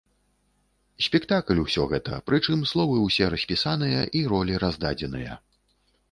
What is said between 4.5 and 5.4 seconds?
раздадзеныя.